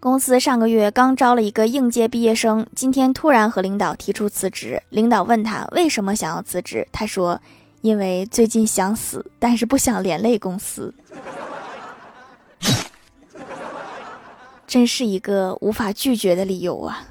[0.00, 4.82] 公司上个月刚招了一个应届毕业生今天突然和领导提出辞职。
[4.88, 7.38] 领导问他为什么想要辞职他说
[7.82, 10.94] 因为最近想死但是不想连累公司。
[14.66, 17.09] 真是一个无法拒绝的理由啊。